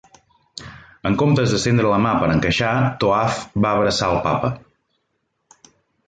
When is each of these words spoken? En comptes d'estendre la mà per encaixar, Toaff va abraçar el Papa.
En 1.09 1.17
comptes 1.23 1.51
d'estendre 1.55 1.91
la 1.91 1.99
mà 2.05 2.13
per 2.23 2.29
encaixar, 2.35 2.71
Toaff 3.03 3.43
va 3.65 3.73
abraçar 3.73 4.09
el 4.15 4.23
Papa. 4.29 4.51